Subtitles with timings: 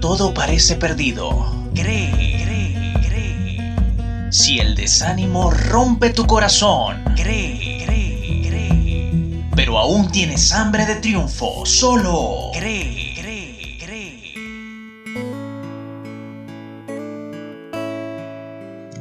[0.00, 2.10] Todo parece perdido, cree,
[2.44, 4.32] cree, cree.
[4.32, 9.44] Si el desánimo rompe tu corazón, cree, cree, cree.
[9.56, 13.04] Pero aún tienes hambre de triunfo, solo cree.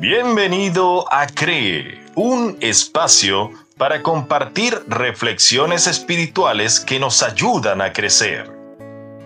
[0.03, 8.52] Bienvenido a Cree, un espacio para compartir reflexiones espirituales que nos ayudan a crecer.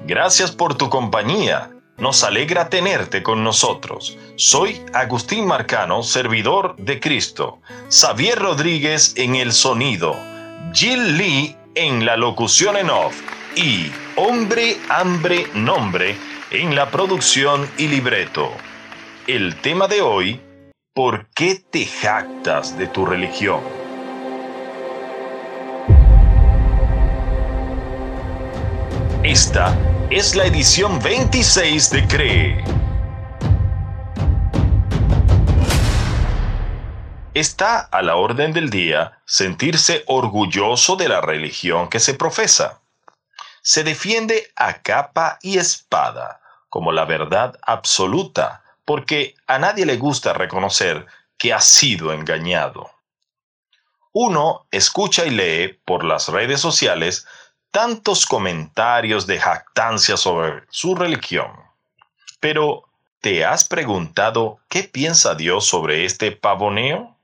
[0.07, 1.69] Gracias por tu compañía.
[1.97, 4.17] Nos alegra tenerte con nosotros.
[4.37, 7.59] Soy Agustín Marcano, servidor de Cristo.
[7.89, 10.15] Xavier Rodríguez en el sonido.
[10.71, 13.19] Jill Lee en la locución en off.
[13.57, 16.15] Y Hombre, Hambre, Nombre
[16.51, 18.49] en la producción y libreto.
[19.27, 20.39] El tema de hoy,
[20.93, 23.59] ¿por qué te jactas de tu religión?
[29.21, 29.75] Esta
[30.09, 32.63] es la edición 26 de Cree.
[37.33, 42.79] Está a la orden del día sentirse orgulloso de la religión que se profesa.
[43.61, 50.31] Se defiende a capa y espada como la verdad absoluta, porque a nadie le gusta
[50.31, 51.05] reconocer
[51.37, 52.89] que ha sido engañado.
[54.13, 57.27] Uno escucha y lee por las redes sociales
[57.71, 61.51] tantos comentarios de jactancia sobre su religión.
[62.39, 62.83] Pero,
[63.21, 67.15] ¿te has preguntado qué piensa Dios sobre este pavoneo?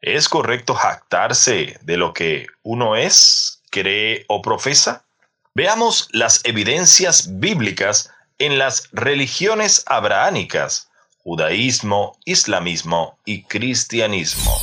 [0.00, 5.04] ¿Es correcto jactarse de lo que uno es, cree o profesa?
[5.54, 10.90] Veamos las evidencias bíblicas en las religiones abrahánicas,
[11.22, 14.60] judaísmo, islamismo y cristianismo.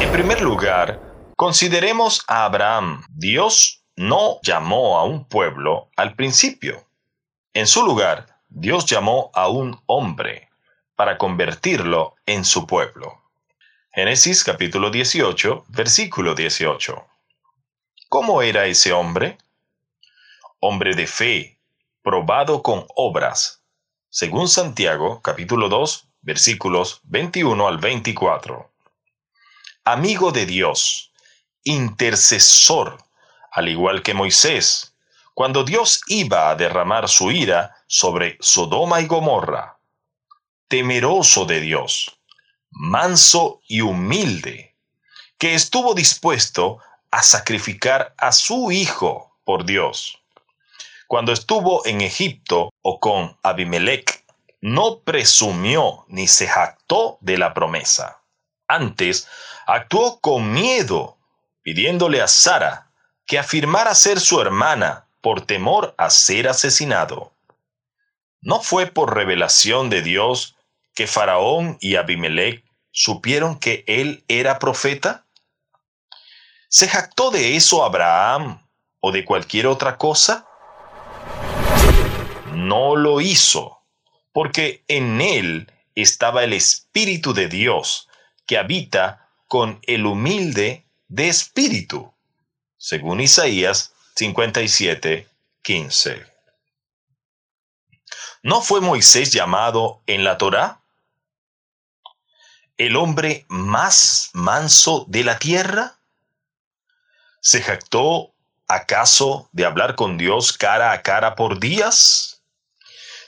[0.00, 1.07] En primer lugar,
[1.38, 3.04] Consideremos a Abraham.
[3.10, 6.84] Dios no llamó a un pueblo al principio.
[7.54, 10.48] En su lugar, Dios llamó a un hombre
[10.96, 13.22] para convertirlo en su pueblo.
[13.92, 17.06] Génesis capítulo 18, versículo 18.
[18.08, 19.38] ¿Cómo era ese hombre?
[20.58, 21.60] Hombre de fe,
[22.02, 23.62] probado con obras,
[24.10, 28.72] según Santiago capítulo 2, versículos 21 al 24.
[29.84, 31.07] Amigo de Dios,
[31.64, 32.98] intercesor,
[33.52, 34.94] al igual que Moisés,
[35.34, 39.78] cuando Dios iba a derramar su ira sobre Sodoma y Gomorra.
[40.66, 42.18] Temeroso de Dios,
[42.70, 44.74] manso y humilde,
[45.38, 46.78] que estuvo dispuesto
[47.10, 50.18] a sacrificar a su hijo por Dios.
[51.06, 54.24] Cuando estuvo en Egipto o con Abimelech,
[54.60, 58.20] no presumió ni se jactó de la promesa.
[58.66, 59.28] Antes,
[59.66, 61.17] actuó con miedo
[61.68, 62.90] pidiéndole a Sara
[63.26, 67.34] que afirmara ser su hermana por temor a ser asesinado.
[68.40, 70.56] ¿No fue por revelación de Dios
[70.94, 75.26] que Faraón y Abimelech supieron que él era profeta?
[76.70, 78.66] ¿Se jactó de eso Abraham
[79.00, 80.46] o de cualquier otra cosa?
[82.54, 83.82] No lo hizo,
[84.32, 88.08] porque en él estaba el Espíritu de Dios,
[88.46, 92.12] que habita con el humilde de espíritu,
[92.76, 95.26] según Isaías 57,
[95.62, 96.26] 15.
[98.42, 100.80] ¿No fue Moisés llamado en la Torá?
[102.76, 105.98] ¿El hombre más manso de la tierra?
[107.40, 108.32] ¿Se jactó
[108.68, 112.42] acaso de hablar con Dios cara a cara por días?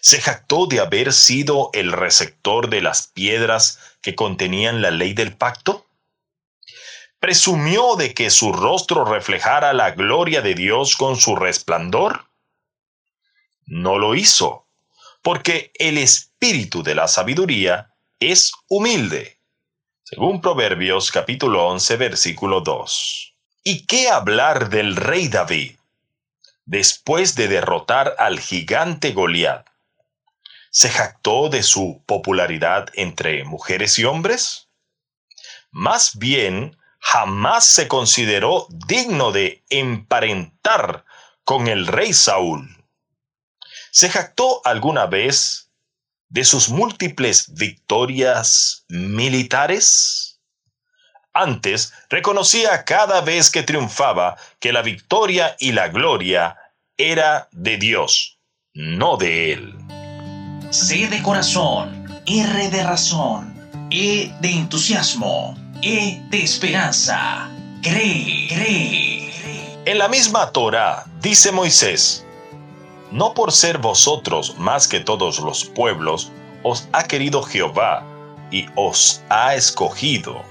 [0.01, 5.37] ¿Se jactó de haber sido el receptor de las piedras que contenían la ley del
[5.37, 5.87] pacto?
[7.21, 12.25] Presumió de que su rostro reflejara la gloria de Dios con su resplandor?
[13.67, 14.67] No lo hizo,
[15.23, 19.39] porque el espíritu de la sabiduría es humilde,
[20.03, 23.35] según Proverbios capítulo 11 versículo 2.
[23.63, 25.77] ¿Y qué hablar del rey David?
[26.65, 29.67] Después de derrotar al gigante Goliat,
[30.71, 34.69] ¿se jactó de su popularidad entre mujeres y hombres?
[35.71, 41.05] Más bien jamás se consideró digno de emparentar
[41.45, 42.77] con el rey Saúl.
[43.91, 45.71] ¿Se jactó alguna vez
[46.29, 50.41] de sus múltiples victorias militares?
[51.33, 56.57] Antes reconocía cada vez que triunfaba que la victoria y la gloria
[56.97, 58.39] era de Dios,
[58.75, 59.75] no de él.
[60.71, 63.59] C de corazón, R de razón,
[63.91, 67.51] E de entusiasmo e de esperanza.
[67.83, 69.33] Cree, cree.
[69.87, 72.25] En la misma Torah dice Moisés,
[73.11, 76.31] no por ser vosotros más que todos los pueblos,
[76.63, 78.05] os ha querido Jehová
[78.51, 80.43] y os ha escogido,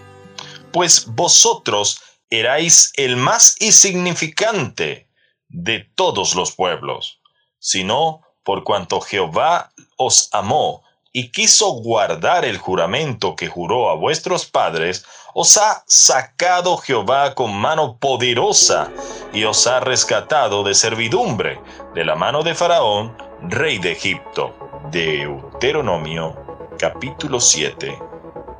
[0.74, 5.08] pues vosotros erais el más insignificante
[5.48, 7.20] de todos los pueblos,
[7.60, 14.46] sino por cuanto Jehová os amó y quiso guardar el juramento que juró a vuestros
[14.46, 18.90] padres, os ha sacado Jehová con mano poderosa
[19.34, 21.62] y os ha rescatado de servidumbre
[21.94, 24.54] de la mano de Faraón, rey de Egipto.
[24.92, 26.36] Deuteronomio
[26.78, 28.00] capítulo 7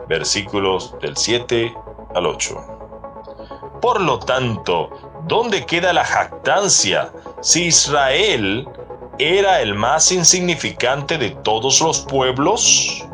[0.10, 1.74] versículos del 7
[2.16, 3.80] al 8.
[3.82, 4.90] Por lo tanto,
[5.28, 8.68] ¿dónde queda la jactancia si Israel
[9.20, 13.06] era el más insignificante de todos los pueblos?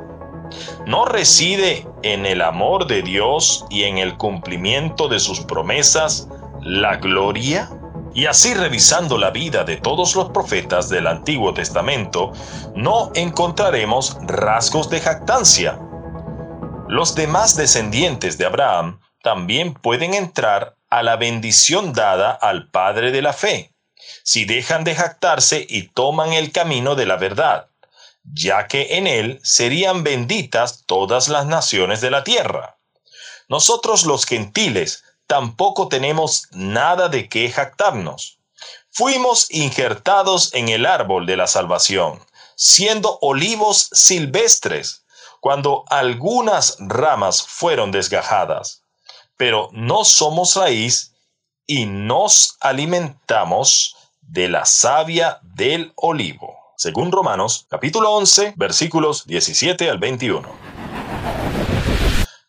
[0.85, 6.27] ¿No reside en el amor de Dios y en el cumplimiento de sus promesas
[6.61, 7.71] la gloria?
[8.13, 12.31] Y así revisando la vida de todos los profetas del Antiguo Testamento,
[12.75, 15.79] no encontraremos rasgos de jactancia.
[16.87, 23.23] Los demás descendientes de Abraham también pueden entrar a la bendición dada al Padre de
[23.23, 23.73] la fe,
[24.23, 27.69] si dejan de jactarse y toman el camino de la verdad,
[28.33, 32.77] ya que en él serían benditas todas las naciones de la tierra.
[33.47, 38.39] Nosotros los gentiles tampoco tenemos nada de qué jactarnos.
[38.91, 42.19] Fuimos injertados en el árbol de la salvación,
[42.55, 45.03] siendo olivos silvestres,
[45.39, 48.81] cuando algunas ramas fueron desgajadas,
[49.37, 51.13] pero no somos raíz
[51.67, 56.64] y nos alimentamos de la savia del olivo.
[56.77, 60.45] Según Romanos, capítulo 11, versículos 17 al 21.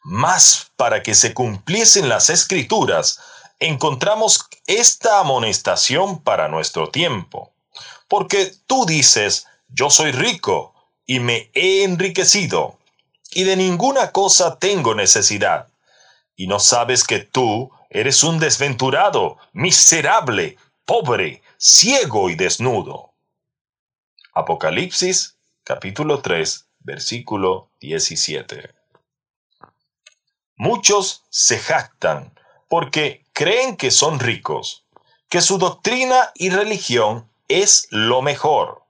[0.03, 3.21] Más para que se cumpliesen las escrituras,
[3.61, 7.53] encontramos esta amonestación para nuestro tiempo.
[8.09, 10.75] Porque tú dices, yo soy rico
[11.07, 12.79] y me he enriquecido,
[13.31, 15.69] y de ninguna cosa tengo necesidad.
[16.35, 23.13] Y no sabes que tú eres un desventurado, miserable, pobre, ciego y desnudo.
[24.39, 28.75] Apocalipsis capítulo 3 versículo 17.
[30.57, 32.39] Muchos se jactan
[32.69, 34.85] porque creen que son ricos,
[35.31, 38.85] que su doctrina y religión es lo mejor.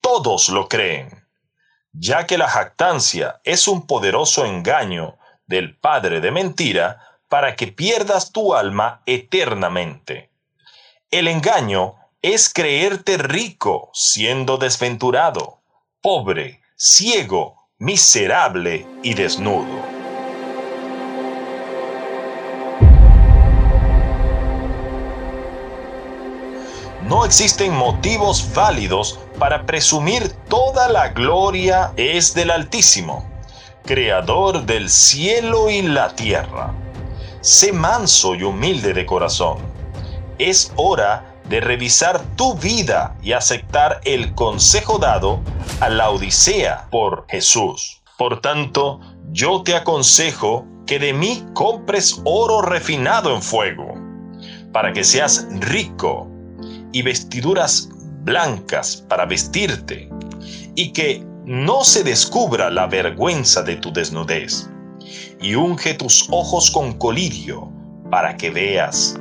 [0.00, 1.26] Todos lo creen,
[1.90, 8.30] ya que la jactancia es un poderoso engaño del Padre de mentira para que pierdas
[8.30, 10.30] tu alma eternamente.
[11.10, 15.58] El engaño es creerte rico siendo desventurado,
[16.00, 19.66] pobre, ciego, miserable y desnudo.
[27.06, 33.30] No existen motivos válidos para presumir toda la gloria es del Altísimo,
[33.84, 36.72] Creador del cielo y la tierra
[37.42, 39.58] sé manso y humilde de corazón.
[40.38, 45.40] Es hora de revisar tu vida y aceptar el consejo dado
[45.80, 48.02] a la Odisea por Jesús.
[48.18, 49.00] Por tanto,
[49.32, 53.94] yo te aconsejo que de mí compres oro refinado en fuego,
[54.72, 56.28] para que seas rico,
[56.92, 57.88] y vestiduras
[58.22, 60.08] blancas para vestirte,
[60.74, 64.68] y que no se descubra la vergüenza de tu desnudez
[65.40, 67.70] y unge tus ojos con colirio,
[68.10, 69.18] para que veas.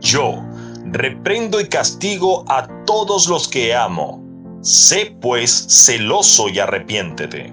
[0.00, 0.44] Yo
[0.92, 4.22] reprendo y castigo a todos los que amo.
[4.62, 7.52] Sé pues celoso y arrepiéntete.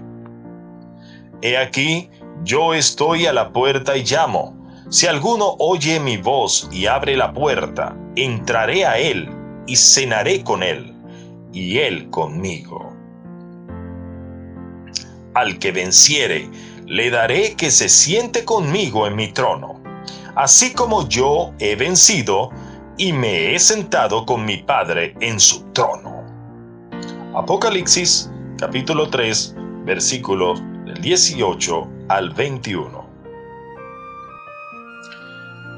[1.42, 2.10] He aquí,
[2.44, 4.56] yo estoy a la puerta y llamo.
[4.90, 9.30] Si alguno oye mi voz y abre la puerta, entraré a él
[9.66, 10.94] y cenaré con él,
[11.52, 12.94] y él conmigo.
[15.34, 16.50] Al que venciere,
[16.86, 19.82] le daré que se siente conmigo en mi trono,
[20.36, 22.52] así como yo he vencido
[22.98, 26.24] y me he sentado con mi Padre en su trono.
[27.36, 33.04] Apocalipsis capítulo 3 versículos del 18 al 21.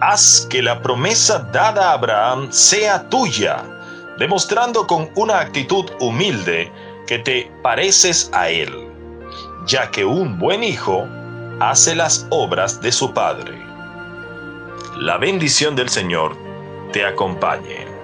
[0.02, 3.64] Haz que la promesa dada a Abraham sea tuya,
[4.20, 6.72] demostrando con una actitud humilde
[7.08, 8.86] que te pareces a él
[9.66, 11.08] ya que un buen hijo
[11.60, 13.54] hace las obras de su padre.
[14.98, 16.38] La bendición del Señor
[16.96, 17.95] te acompañe.